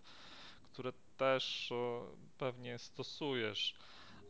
[0.63, 1.73] które też
[2.39, 3.75] pewnie stosujesz,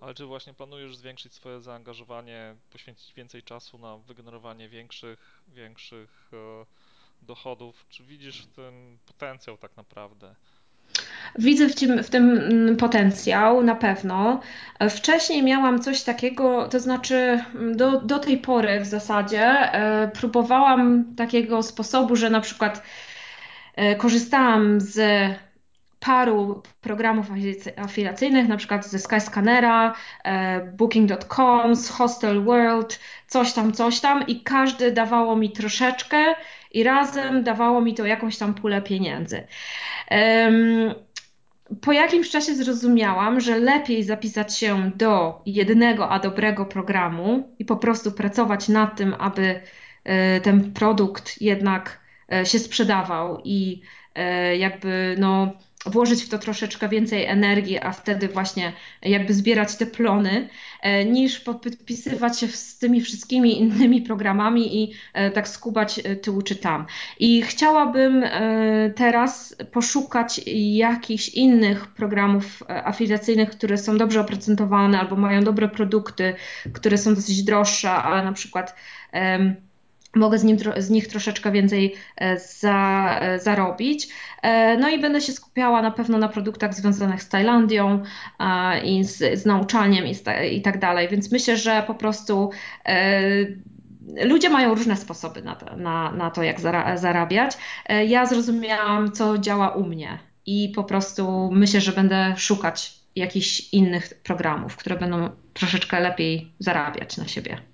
[0.00, 6.66] ale czy właśnie planujesz zwiększyć swoje zaangażowanie, poświęcić więcej czasu na wygenerowanie większych, większych e,
[7.22, 7.86] dochodów?
[7.88, 10.34] Czy widzisz w tym potencjał tak naprawdę?
[11.38, 14.40] Widzę w tym, w tym mm, potencjał, na pewno.
[14.90, 21.14] Wcześniej miałam coś takiego, to znaczy mm, do, do tej pory w zasadzie e, próbowałam
[21.16, 22.82] takiego sposobu, że na przykład
[23.76, 25.00] e, korzystałam z
[26.00, 27.26] paru programów
[27.76, 34.42] afiliacyjnych, na przykład ze Skyscannera, e, Booking.com, z Hostel World, coś tam, coś tam i
[34.42, 36.24] każdy dawało mi troszeczkę
[36.72, 39.46] i razem dawało mi to jakąś tam pulę pieniędzy.
[41.80, 47.76] Po jakimś czasie zrozumiałam, że lepiej zapisać się do jednego, a dobrego programu i po
[47.76, 49.60] prostu pracować nad tym, aby
[50.04, 52.00] e, ten produkt jednak
[52.32, 53.82] e, się sprzedawał i
[54.58, 55.52] jakby no,
[55.86, 60.48] włożyć w to troszeczkę więcej energii, a wtedy właśnie jakby zbierać te plony,
[61.06, 64.94] niż podpisywać się z tymi wszystkimi innymi programami i
[65.34, 66.86] tak skubać tu czy tam.
[67.18, 75.16] I chciałabym e, teraz poszukać jakichś innych programów e, afiliacyjnych, które są dobrze oprocentowane albo
[75.16, 76.34] mają dobre produkty,
[76.72, 78.74] które są dosyć droższe, ale na przykład
[80.14, 84.08] mogę z, nim, z nich troszeczkę więcej e, za, zarobić.
[84.78, 88.02] No i będę się skupiała na pewno na produktach związanych z Tajlandią
[88.84, 90.14] i z, z nauczaniem i,
[90.56, 91.08] i tak dalej.
[91.08, 92.50] Więc myślę, że po prostu
[94.24, 97.56] ludzie mają różne sposoby na to, na, na to jak zara zarabiać.
[97.86, 103.72] E, Ja zrozumiałam, co działa u mnie i po prostu myślę, że będę szukać jakichś
[103.72, 107.69] innych programów, które będą troszeczkę lepiej zarabiać na siebie.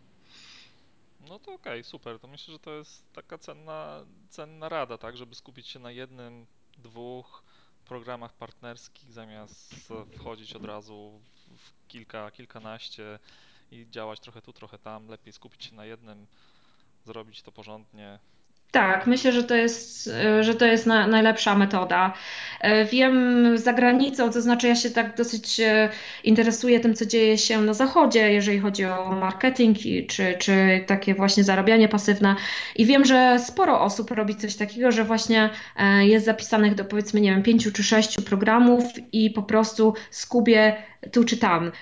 [1.46, 2.18] To okej, super.
[2.18, 6.46] To myślę, że to jest taka cenna, cenna rada, tak, żeby skupić się na jednym,
[6.78, 7.42] dwóch
[7.84, 9.74] programach partnerskich, zamiast
[10.16, 11.20] wchodzić od razu
[11.56, 13.18] w kilka, kilkanaście
[13.70, 15.08] i działać trochę tu, trochę tam.
[15.08, 16.26] Lepiej skupić się na jednym,
[17.04, 18.18] zrobić to porządnie
[18.70, 22.12] Tak, myślę, że to jest, e, że to jest na, najlepsza metoda.
[22.60, 25.88] E, Wiem za granicą, to znaczy ja się tak dosyć e,
[26.24, 31.14] interesuję tym, co dzieje się na zachodzie, jeżeli chodzi o marketing i, czy, czy takie
[31.14, 32.36] właśnie zarabianie pasywne.
[32.76, 35.50] I wiem, że sporo osób robi coś takiego, że właśnie
[36.00, 40.76] jest zapisanych do powiedzmy, nie wiem, pięciu czy sześciu programów i po prostu skubie
[41.12, 41.72] tu czy tam.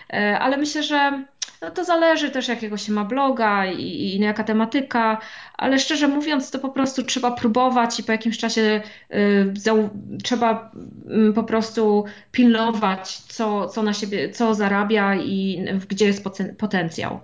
[0.40, 1.24] Ale myślę, że
[1.64, 5.20] no to zależy też jakiego się ma bloga i, i jaka tematyka
[5.56, 9.88] ale szczerze mówiąc, to po prostu trzeba próbować i po jakimś czasie y, zau-
[10.24, 10.70] trzeba
[11.06, 17.20] mm, po prostu pilnować, co, co na siebie, co zarabia i gdzie jest poten- potencjał.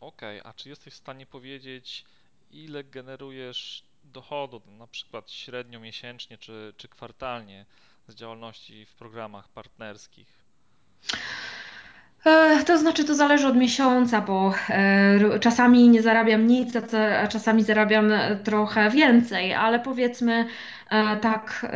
[0.00, 2.04] okej, a czy jesteś w stanie powiedzieć,
[2.50, 7.66] ile generujesz dochodu, na przykład średnio miesięcznie czy, czy kwartalnie
[8.08, 10.44] z działalności w programach partnerskich?
[12.24, 16.74] E, To znaczy, to zależy od miesiąca, bo e, czasami nie zarabiam nic,
[17.22, 20.46] a czasami zarabiam e, trochę więcej, ale powiedzmy
[21.20, 21.66] tak.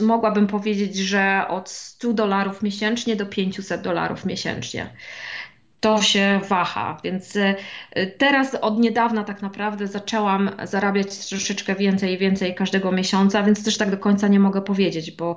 [0.00, 4.90] mogłabym powiedzieć, że od 100 dolarów miesięcznie do 500 dolarów miesięcznie
[5.80, 7.54] to się waha, więc e,
[8.06, 13.78] teraz od niedawna tak naprawdę zaczęłam zarabiać troszeczkę więcej i więcej każdego miesiąca, więc też
[13.78, 15.36] tak do końca nie mogę powiedzieć, bo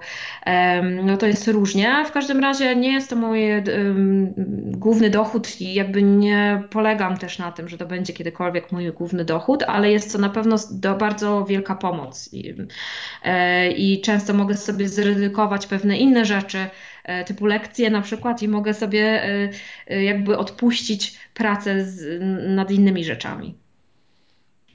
[1.03, 2.05] no to jest różnie.
[2.07, 4.33] W każdym razie nie jest to mój em,
[4.71, 9.25] główny dochód i jakby nie polegam też na tym, że to będzie kiedykolwiek mój główny
[9.25, 12.55] dochód, ale jest to na pewno do, bardzo wielka pomoc i,
[13.23, 16.67] e, i często mogę sobie zredukować pewne inne rzeczy,
[17.27, 19.49] typu lekcje na przykład i mogę sobie e,
[19.87, 22.21] e, jakby odpuścić pracę z,
[22.55, 23.57] nad innymi rzeczami.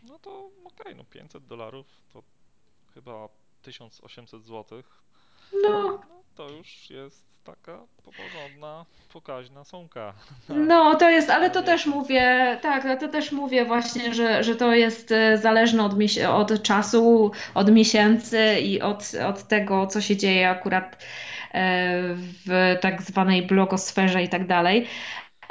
[0.08, 2.22] No to okej, no 500 dolarów to
[2.94, 3.28] chyba
[3.62, 5.02] 1800 złotych.
[5.62, 6.00] No,
[6.34, 12.84] to już jest taka porządna, pokaźna na, no to jest, ale to też mówię, tak,
[12.84, 15.92] ale to też mówię właśnie, że, że to jest e, zależne od,
[16.28, 23.02] od czasu, od miesięcy i od, od tego, co się dzieje akurat e, w tak
[23.02, 24.86] zwanej blogosferze i tak dalej.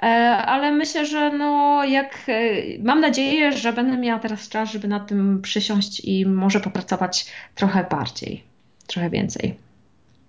[0.04, 0.06] E,
[0.46, 2.52] Ale myślę, że no jak e,
[2.84, 7.84] mam nadzieję, że będę miała teraz czas, żeby nad tym przysiąść i może popracować trochę
[7.84, 8.44] bardziej,
[8.88, 9.58] trochę więcej.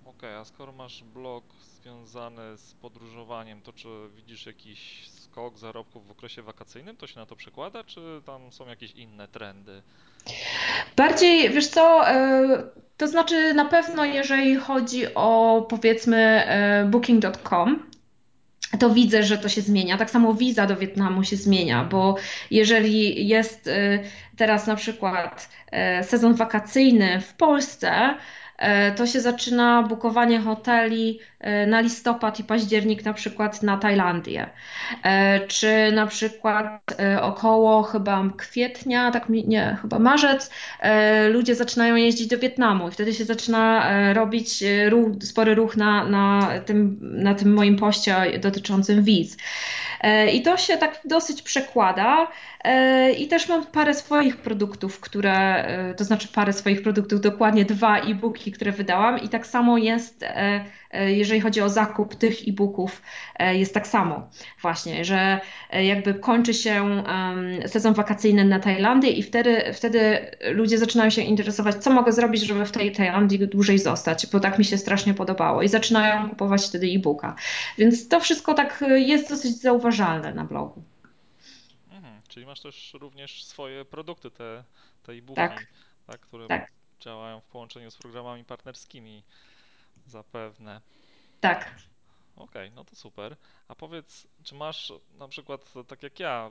[0.04, 1.44] Okej, a skoro masz blog
[1.88, 6.96] związany z podróżowaniem, to czy widzisz jakiś skok zarobków w okresie wakacyjnym?
[6.96, 9.82] To się na to przekłada, czy tam są jakieś inne trendy?
[10.96, 12.62] Bardziej, wiesz co, e,
[12.96, 17.82] to znaczy na pewno jeżeli chodzi o powiedzmy e, booking.com,
[18.80, 19.98] to widzę, że to się zmienia.
[19.98, 22.16] Tak samo wiza do Wietnamu się zmienia, bo
[22.50, 24.04] jeżeli jest y,
[24.36, 25.48] teraz na przykład
[26.02, 28.14] sezon wakacyjny w Polsce,
[28.96, 31.20] to się zaczyna bukowanie hoteli
[31.64, 34.50] y, na listopad i październik na przykład na Tajlandię.
[35.04, 41.54] E, Czy na przykład e, około chyba kwietnia, tak mi, nie, chyba marzec, e, ludzie
[41.54, 46.08] zaczynają jeździć do Wietnamu i wtedy się zaczyna e, robić e, ruch, spory ruch na,
[46.08, 49.36] na tym, na tym moim poście dotyczącym wiz.
[50.00, 52.28] E, I to się tak dosyć przekłada.
[52.64, 57.64] E, I też mam parę swoich produktów, które, e, to znaczy parę swoich produktów, dokładnie
[57.64, 59.22] dwa e-booki, które wydałam.
[59.22, 60.64] I tak samo jest, e,
[61.12, 63.02] jeżeli chodzi o zakup tych e-booków,
[63.52, 64.28] jest tak samo
[64.62, 65.40] właśnie, że
[65.72, 67.04] jakby kończy się
[67.66, 70.18] sezon wakacyjny na Tajlandię i wtedy, wtedy
[70.52, 74.58] ludzie zaczynają się interesować, co mogę zrobić, żeby w tej Tajlandii dłużej zostać, bo tak
[74.58, 75.62] mi się strasznie podobało.
[75.62, 77.34] I zaczynają kupować wtedy e-booka.
[77.78, 80.82] Więc to wszystko tak jest dosyć zauważalne na blogu.
[82.38, 84.64] Czyli masz też również swoje produkty, te,
[85.02, 85.66] te e-booki, Tak,
[86.06, 89.24] tak, które tak, działają w połączeniu z programami partnerskimi
[90.06, 90.80] zapewne.
[91.40, 91.74] tak.
[92.36, 93.36] Okej, no to super.
[93.68, 96.50] A powiedz, czy masz na przykład, tak jak ja,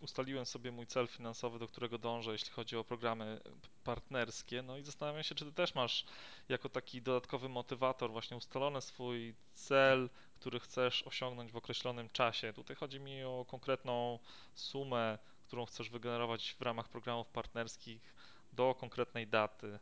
[0.00, 3.40] ustaliłem sobie mój cel finansowy, do którego dążę, jeśli chodzi o programy
[3.84, 6.04] partnerskie, no i zastanawiam się, czy ty też masz
[6.48, 10.10] jako taki dodatkowy motywator właśnie ustalony swój cel,
[10.40, 12.52] który chcesz osiągnąć w określonym czasie.
[12.52, 14.18] Tutaj chodzi mi o konkretną
[14.54, 18.14] sumę, którą chcesz wygenerować w ramach programów partnerskich
[18.52, 19.78] do konkretnej daty.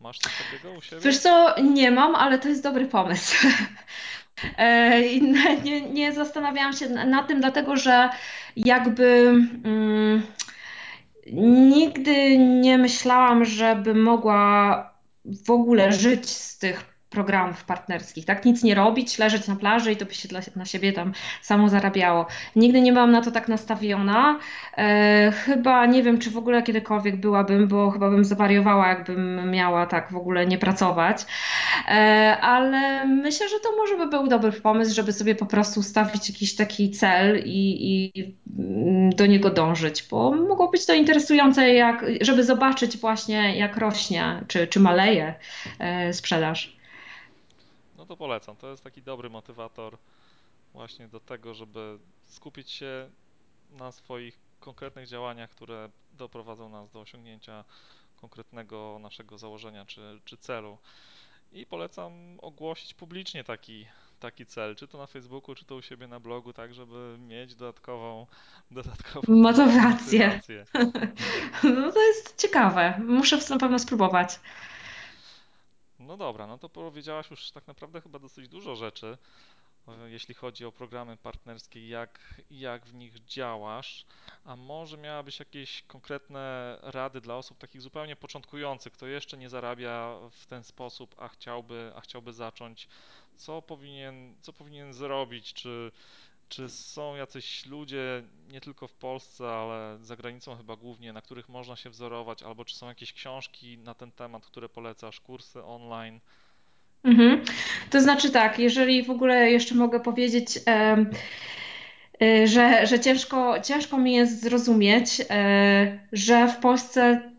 [0.00, 1.12] Masz coś takiego u Wiesz siebie?
[1.12, 3.36] co, nie mam, ale to jest dobry pomysł.
[4.58, 5.00] E,
[5.64, 8.10] Nie, nie zastanawiałam się nad tym, dlatego że
[8.56, 9.04] jakby
[9.64, 10.22] mm,
[11.70, 14.90] nigdy nie myślałam, żebym mogła
[15.24, 18.44] w ogóle żyć z tych programów partnerskich, tak?
[18.44, 21.68] Nic nie robić, leżeć na plaży i to by się dla, na siebie tam samo
[21.68, 22.26] zarabiało.
[22.56, 24.38] Nigdy nie byłam na to tak nastawiona.
[24.78, 29.86] E, chyba nie wiem, czy w ogóle kiedykolwiek byłabym, bo chyba bym zwariowała, jakbym miała
[29.86, 31.26] tak w ogóle nie pracować.
[31.88, 36.28] E, ale myślę, że to może by był dobry pomysł, żeby sobie po prostu ustawić
[36.28, 42.04] jakiś taki cel i, i mm, do niego dążyć, bo mogło być to interesujące, jak,
[42.20, 45.34] żeby zobaczyć właśnie, jak rośnie, czy, czy maleje
[45.78, 46.81] e, sprzedaż.
[48.12, 48.56] To polecam.
[48.56, 49.98] To jest taki dobry motywator
[50.72, 53.10] właśnie do tego, żeby skupić się
[53.70, 57.64] na swoich konkretnych działaniach, które doprowadzą nas do osiągnięcia
[58.20, 60.78] konkretnego naszego założenia czy, czy celu.
[61.52, 63.86] I polecam ogłosić publicznie taki,
[64.20, 67.54] taki cel, czy to na Facebooku, czy to u siebie na blogu, tak żeby mieć
[67.54, 68.26] dodatkową,
[68.70, 70.28] dodatkową Motywacje.
[70.28, 70.64] motywację.
[71.76, 73.00] No to jest ciekawe.
[73.06, 74.40] Muszę na pewno spróbować.
[76.06, 79.18] No dobra, no to powiedziałaś już tak naprawdę chyba dosyć dużo rzeczy,
[79.88, 84.06] e, jeśli chodzi o programy partnerskie, jak, jak w nich działasz,
[84.44, 90.18] a może miałabyś jakieś konkretne rady dla osób takich zupełnie początkujących, kto jeszcze nie zarabia
[90.30, 92.88] w ten sposób, a chciałby, a chciałby zacząć,
[93.36, 95.92] co powinien, co powinien zrobić, czy,
[96.52, 101.48] czy są jacyś ludzie, nie tylko w Polsce, ale za granicą chyba głównie, na których
[101.48, 106.20] można się wzorować, albo czy są jakieś książki na ten temat, które polecasz, kursy online?
[107.04, 107.44] Mhm.
[107.90, 110.58] To znaczy tak, jeżeli w ogóle jeszcze mogę powiedzieć,
[112.22, 117.30] y, że, że ciężko, ciężko mi jest zrozumieć, e, że w Polsce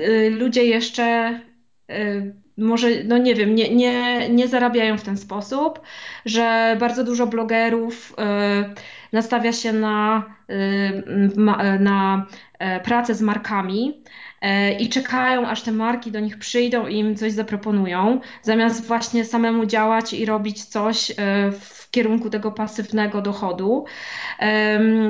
[0.00, 1.40] y, ludzie jeszcze
[2.56, 5.80] może, no nie wiem, nie, nie, nie zarabiają w ten sposób,
[6.24, 8.74] że bardzo dużo blogerów y,
[9.12, 12.26] nastawia się na, y, ma- na
[12.58, 14.02] e, pracę z markami
[14.78, 19.66] i czekają, aż te marki do nich przyjdą i im coś zaproponują, zamiast właśnie samemu
[19.66, 21.14] działać i robić coś e,
[21.52, 23.84] w kierunku tego pasywnego dochodu.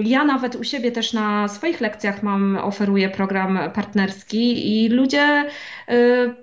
[0.00, 5.44] Ja nawet u siebie też na swoich lekcjach mam, oferuję program partnerski i ludzie,
[5.90, 6.34] y,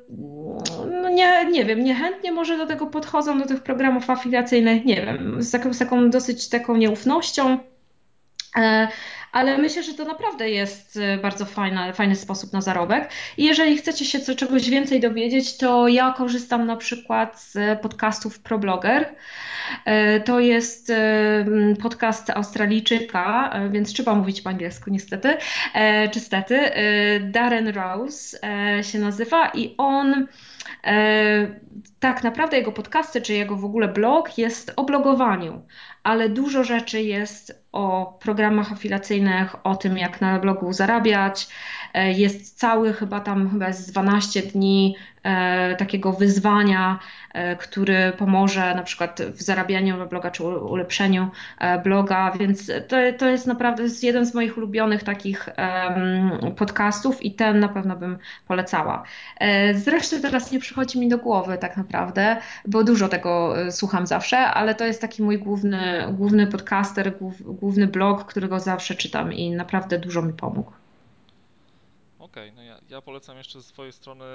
[1.02, 5.42] no nie, nie wiem, niechętnie może do tego podchodzą, do tych programów afiliacyjnych, nie wiem,
[5.44, 7.58] z taką, z taką dosyć taką nieufnością.
[9.32, 13.10] Ale myślę, że to naprawdę jest e, bardzo fajna, fajny sposób na zarobek.
[13.38, 18.40] I jeżeli chcecie się co, czegoś więcej dowiedzieć, to ja korzystam na przykład z podcastów
[18.40, 19.16] ProBlogger.
[19.86, 21.46] E, To jest e,
[21.82, 25.38] podcast Australijczyka, więc trzeba mówić po angielsku niestety,
[26.14, 26.20] czy
[27.22, 28.40] Darren Rose
[28.84, 30.28] się nazywa i on
[32.00, 35.66] tak naprawdę jego podcasty, czy jego w ogóle blog jest o blogowaniu,
[36.04, 41.48] ale dużo rzeczy jest o programach afiliacyjnych, o tym, jak na blogu zarabiać.
[41.94, 47.00] E, Jest cały, chyba tam chyba jest 12 dni e, takiego wyzwania,
[47.34, 51.30] e, który pomoże na przykład w zarabianiu bloga, czy ulepszeniu
[51.84, 55.50] bloga, więc to, to jest naprawdę jest jeden z moich ulubionych takich
[56.58, 59.04] podcastów i ten na pewno bym polecała.
[59.74, 64.76] Zresztą teraz nie przychodzi mi do głowy tak naprawdę, bo dużo tego słucham zawsze, ale
[64.76, 70.00] to jest taki mój główny, główny podcaster, głów, główny blog, którego zawsze czytam i naprawdę
[70.00, 70.81] dużo mi pomógł.
[72.32, 74.26] Okej, no ja, ja polecam jeszcze ze swojej strony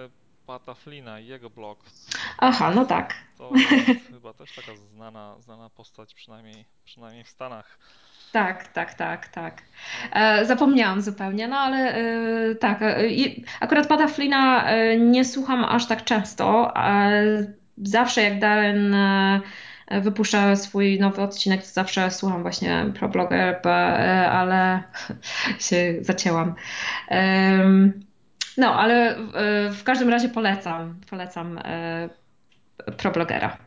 [0.46, 1.78] Pata Flina i jego blog.
[2.38, 3.14] Aha, no tak.
[3.38, 7.78] To jest chyba też taka znana, znana postać, przynajmniej, przynajmniej w Stanach.
[8.32, 9.62] Tak, tak, tak, tak.
[10.12, 12.82] E, zapomniałam zupełnie, no ale e, tak.
[12.82, 13.08] E,
[13.60, 16.72] akurat Pada Flynna e, nie słucham aż tak często.
[17.76, 18.96] Zawsze jak Darren
[19.90, 24.82] wypuszcza swój nowy odcinek, to zawsze słucham właśnie ProBlogger, e, ale
[25.68, 26.54] się zacięłam.
[28.56, 29.16] No, ale
[29.72, 32.08] w każdym razie polecam, polecam e,
[32.96, 33.58] ProBlogera.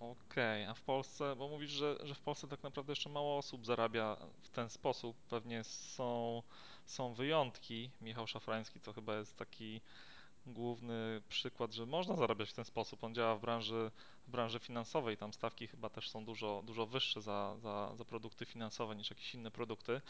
[0.00, 3.66] Okej, a w Polsce, bo mówisz, że, że w Polsce tak naprawdę jeszcze mało osób
[3.66, 5.16] zarabia w ten sposób.
[5.30, 6.42] Pewnie są,
[6.86, 7.90] są wyjątki.
[8.00, 9.80] Michał Szafrański to chyba jest taki
[10.46, 13.04] główny przykład, że można zarabiać w ten sposób.
[13.04, 13.90] On działa w branży,
[14.26, 18.46] w branży finansowej, tam stawki chyba też są dużo, dużo wyższe za, za, za produkty
[18.46, 20.00] finansowe niż jakieś inne produkty.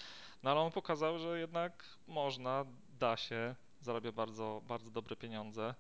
[0.43, 2.65] No ale on pokazał, że jednak można,
[2.99, 5.75] da się, zarabia bardzo, bardzo dobre pieniądze.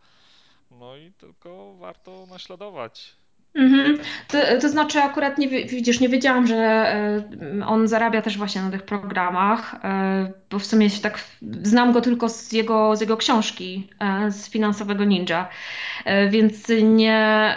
[0.70, 3.19] No i tylko warto naśladować.
[3.54, 3.98] Mhm.
[4.28, 7.22] To, to znaczy, akurat nie wi- widzisz, nie wiedziałam, że e,
[7.66, 11.18] on zarabia też właśnie na tych programach, e, bo w sumie się tak
[11.62, 15.48] znam go tylko z jego, z jego książki, e, z Finansowego Ninja,
[16.30, 17.56] więc nie,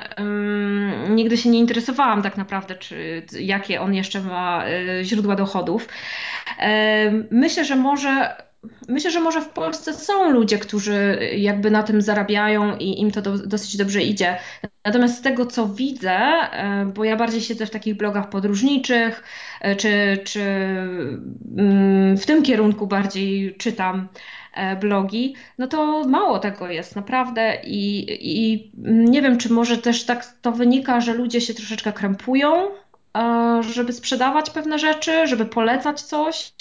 [1.09, 4.63] nigdy się nie interesowałam tak naprawdę, czy jakie on jeszcze ma
[5.03, 5.87] źródła dochodów.
[7.31, 8.35] Myślę, że może,
[8.87, 13.21] myślę, że może w Polsce są ludzie, którzy jakby na tym zarabiają i im to
[13.21, 14.37] do, dosyć dobrze idzie.
[14.85, 19.23] Natomiast z tego, co widzę, e, bo ja bardziej siedzę w takich blogach podróżniczych,
[19.61, 20.41] e, czy, czy
[21.57, 24.07] mm, w tym kierunku bardziej czytam
[24.53, 30.05] e, blogi, no to mało tego jest naprawdę i, i nie wiem, czy może też
[30.05, 32.67] tak to wynika, że ludzie się troszeczkę krępują,
[33.61, 36.53] żeby sprzedawać pewne rzeczy, żeby polecać coś.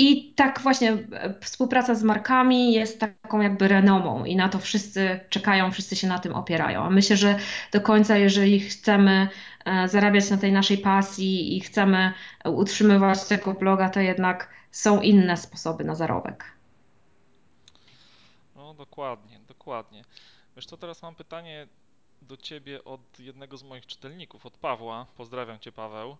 [0.00, 5.20] I tak właśnie e, współpraca z markami jest taką jakby renomą i na to wszyscy
[5.28, 6.82] czekają, wszyscy się na tym opierają.
[6.82, 7.38] A myślę, że
[7.72, 9.28] do końca, jeżeli chcemy
[9.64, 12.12] e, zarabiać na tej naszej pasji i chcemy
[12.44, 16.44] utrzymywać tego bloga, to jednak są inne sposoby na zarobek.
[18.56, 20.04] no dokładnie, dokładnie.
[20.56, 21.68] Wiesz co, teraz mam pytanie
[22.22, 25.06] do ciebie od jednego z moich czytelników, od Pawła.
[25.16, 26.16] Pozdrawiam cię, Paweł.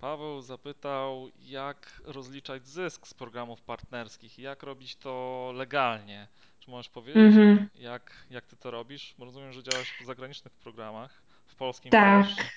[0.00, 6.28] Paweł zapytał, jak rozliczać zysk z programów partnerskich i jak robić to legalnie.
[6.60, 9.14] Czy możesz powiedzieć, Mhm, jak, jak ty to robisz?
[9.18, 12.36] Bo rozumiem, że działasz w zagranicznych programach, w polskim tak, też.
[12.36, 12.52] I jak,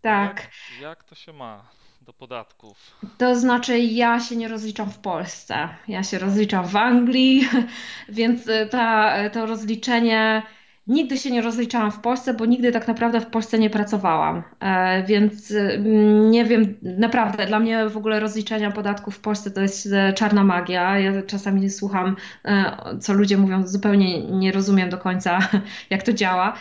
[0.00, 0.50] tak.
[0.80, 1.64] jak to się ma
[2.00, 2.96] do podatków?
[3.18, 7.48] To znaczy, ja się nie rozliczam w Polsce, ja się rozliczam w Anglii,
[8.08, 10.42] więc y, ta, to rozliczenie
[10.88, 14.42] Nigdy się nie rozliczałam w Polsce, bo nigdy tak naprawdę w Polsce nie pracowałam.
[14.60, 19.60] E, więc mm, nie wiem, naprawdę dla mnie w ogóle rozliczenia podatków w Polsce to
[19.60, 20.98] jest e, czarna magia.
[20.98, 25.38] Ja czasami słucham, e, co ludzie mówią, zupełnie nie rozumiem do końca,
[25.90, 26.52] jak to działa.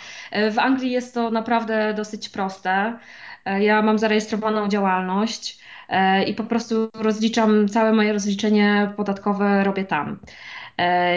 [0.52, 3.00] W Anglii jest to naprawdę dosyć proste.
[3.60, 5.60] Ja mam zarejestrowaną działalność
[6.28, 10.20] i po prostu rozliczam, całe moje rozliczenie podatkowe robię tam.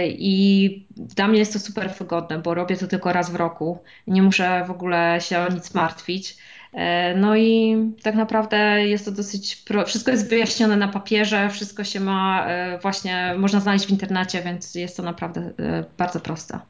[0.08, 3.78] I dla mnie jest to super wygodne, bo robię to tylko raz w roku.
[4.06, 6.36] Nie muszę w ogóle się o nic martwić.
[6.72, 8.56] E, No i tak naprawdę
[8.86, 9.84] jest to dosyć, pro...
[9.86, 14.74] wszystko jest wyjaśnione na papierze, wszystko się ma e, właśnie, można znaleźć w internecie, więc
[14.74, 16.60] jest to naprawdę e, bardzo proste.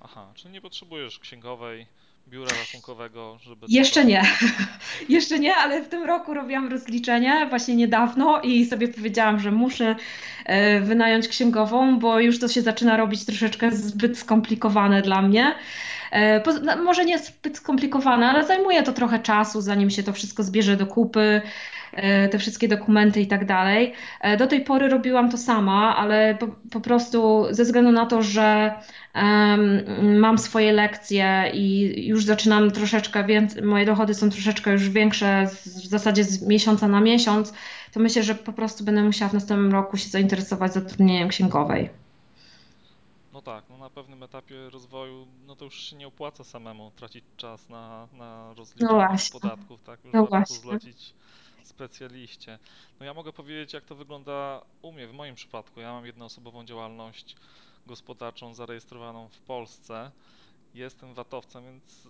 [0.00, 1.86] Aha, czyli nie potrzebujesz księgowej,
[2.30, 4.08] biura rachunkowego, żeby to Jeszcze tam.
[4.08, 4.22] nie,
[5.16, 9.96] jeszcze nie, ale w tym roku robiłam rozliczenie właśnie niedawno i sobie powiedziałam, że muszę
[10.46, 15.54] e, wynająć księgową, bo już to się zaczyna robić troszeczkę zbyt skomplikowane dla mnie.
[16.10, 20.42] E, no, może nie zbyt skomplikowane, ale zajmuje to trochę czasu, zanim się to wszystko
[20.42, 21.42] zbierze do kupy,
[21.92, 23.92] e, te wszystkie dokumenty i tak dalej.
[24.20, 28.22] E, Do tej pory robiłam to sama, ale po, po prostu ze względu na to,
[28.22, 28.72] że
[29.14, 29.82] em,
[30.18, 35.86] mam swoje lekcje i już zaczynam troszeczkę więcej, moje dochody są troszeczkę już większe, w
[35.86, 37.52] zasadzie z miesiąca na miesiąc,
[37.92, 41.99] to myślę, że po prostu będę musiała w następnym roku się zainteresować zatrudnieniem księgowej.
[43.40, 47.24] No tak, no na pewnym etapie rozwoju, no to już się nie opłaca samemu tracić
[47.36, 50.04] czas na, na No rozliczanie właśnie, podatków, tak?
[50.04, 51.14] Już no warto zlecić
[51.64, 52.58] specjaliście.
[53.00, 55.80] No ja mogę powiedzieć, jak to wygląda u mnie, w moim przypadku.
[55.80, 57.36] Ja mam jednoosobową działalność
[57.86, 60.10] gospodarczą zarejestrowaną w Polsce.
[60.74, 62.08] Jestem VAT-owcem, więc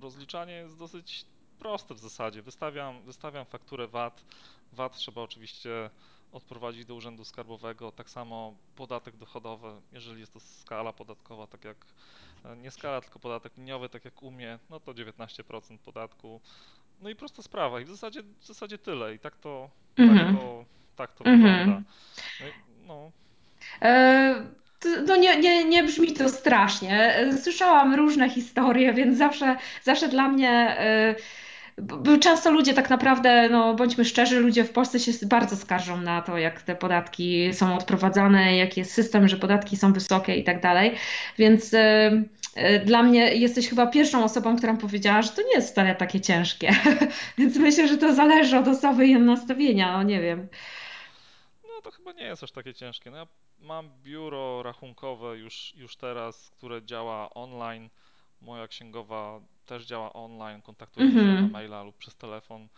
[0.00, 1.24] rozliczanie jest dosyć
[1.58, 2.42] proste w zasadzie.
[2.42, 4.24] Wystawiam, wystawiam fakturę VAT.
[4.72, 5.90] VAT trzeba oczywiście
[6.32, 7.92] odprowadzić do Urzędu Skarbowego.
[7.92, 11.76] Tak samo podatek dochodowy, jeżeli jest to skala podatkowa, tak jak
[12.44, 16.40] e, nie skala, tylko podatek liniowy, tak jak u mnie, no to 19% podatku.
[17.02, 17.80] No i prosta sprawa.
[17.80, 19.14] I w zasadzie, w zasadzie tyle.
[19.14, 20.64] I tak to, tak Mhm, to,
[20.96, 21.58] tak to wygląda.
[21.58, 21.84] mhm.
[22.40, 23.10] No, i- no
[23.82, 24.46] E,
[25.06, 27.14] No nie, nie, nie brzmi to strasznie.
[27.16, 31.14] E, Słyszałam różne historie, więc zawsze, zawsze dla mnie, e,
[32.20, 36.38] często ludzie tak naprawdę, no bądźmy szczerzy, ludzie w Polsce się bardzo skarżą na to,
[36.38, 40.94] jak te podatki są odprowadzane, jaki jest system, że podatki są wysokie i tak dalej.
[41.38, 42.12] Więc e,
[42.54, 46.20] e, dla mnie jesteś chyba pierwszą osobą, która powiedziała, że to nie jest wcale takie
[46.20, 46.72] ciężkie.
[47.38, 50.48] Więc myślę, że to zależy od osoby i nastawienia, no nie wiem.
[51.62, 53.10] No to chyba nie jest aż takie ciężkie.
[53.10, 53.26] No ja
[53.60, 57.90] mam biuro rachunkowe już, już teraz, które działa online.
[58.40, 59.40] Moja księgowa
[59.70, 60.62] też działa online.
[60.62, 61.50] Kontaktujemy się na Mhm.
[61.50, 62.68] maila lub przez telefon.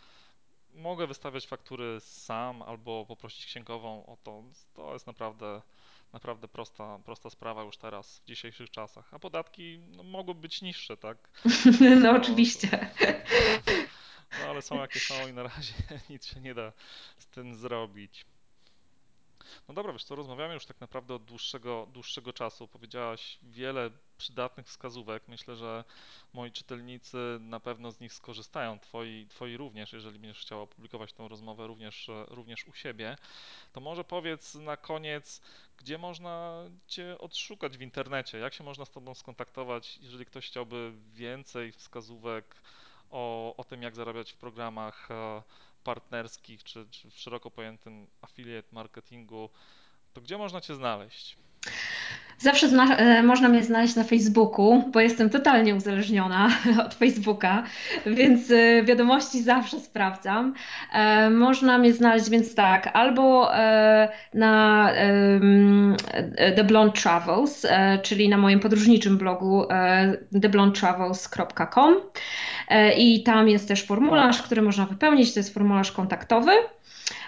[0.74, 4.42] Mogę wystawiać faktury sam albo poprosić księgową o to.
[4.74, 5.62] To jest naprawdę,
[6.12, 9.14] naprawdę prosta, prosta sprawa już teraz, w dzisiejszych czasach.
[9.14, 11.18] A podatki no, mogą być niższe, tak?
[11.80, 12.90] No to, oczywiście.
[14.40, 15.74] no ale są jakie są i na razie
[16.10, 16.72] nic się nie da
[17.18, 18.26] z tym zrobić.
[19.68, 22.68] No dobra, wiesz co, rozmawiamy już tak naprawdę od dłuższego, dłuższego czasu.
[22.68, 25.28] Powiedziałaś wiele przydatnych wskazówek.
[25.28, 25.84] Myślę, że
[26.32, 28.78] moi czytelnicy na pewno z nich skorzystają.
[28.78, 33.16] Twoi, twoi również, jeżeli będziesz chciała opublikować tą rozmowę również, również u siebie.
[33.72, 35.40] To może powiedz na koniec,
[35.76, 38.38] gdzie można Cię odszukać w internecie?
[38.38, 42.62] Jak się można z Tobą skontaktować, jeżeli ktoś chciałby więcej wskazówek
[43.10, 45.42] o, o tym, jak zarabiać w programach e,
[45.84, 49.50] partnerskich, czy, czy w szeroko pojętym affiliate marketingu,
[50.12, 51.36] to gdzie można Cię znaleźć?
[52.42, 56.48] Zawsze zna, e, można mnie znaleźć na Facebooku, bo jestem totalnie uzależniona
[56.86, 57.62] od Facebooka,
[58.06, 60.54] więc e, wiadomości zawsze sprawdzam.
[60.92, 68.28] E, Można mnie znaleźć więc tak, albo e, na e, The Blonde Travels, e, czyli
[68.28, 71.94] na moim podróżniczym blogu e, theblondetravels.com
[72.68, 76.52] E, i tam jest też formularz, który można wypełnić, to jest formularz kontaktowy.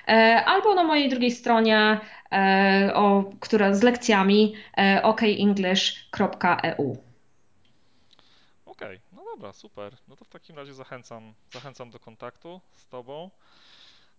[0.09, 2.01] E, albo na mojej drugiej stronie,
[2.33, 6.97] e, o, która z lekcjami e, okenglish.eu.
[8.67, 9.97] Okej, no dobra, super.
[10.09, 13.31] No to w takim razie zachęcam, zachęcam do kontaktu z Tobą.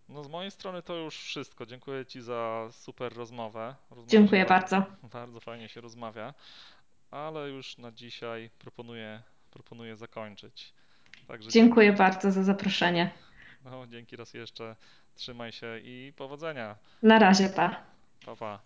[0.10, 1.66] No z mojej strony to już wszystko.
[1.66, 3.76] Dziękuję Ci za super rozmowę.
[3.90, 5.40] Rozmawia Dziękuję bardzo, bardzo.
[5.40, 6.34] fajnie się rozmawia,
[7.12, 9.22] ale już na dzisiaj proponuję,
[9.52, 10.74] proponuję zakończyć.
[11.28, 11.98] Także Dziękuję dzięki.
[11.98, 13.12] bardzo za zaproszenie.
[13.66, 14.76] No, dzięki raz jeszcze.
[15.16, 16.76] Trzymaj się i powodzenia.
[17.04, 17.76] Na razie, pa.
[18.26, 18.60] Pa, pa.